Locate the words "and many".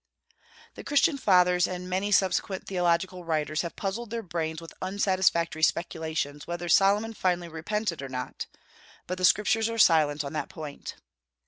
1.67-2.11